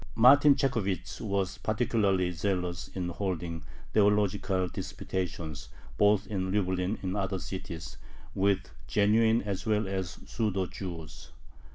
[0.15, 3.63] Martin Chekhovich was particularly zealous in holding
[3.93, 7.97] theological disputations, both in Lublin and in other cities,
[8.33, 11.29] "with genuine as well as pseudo Jews."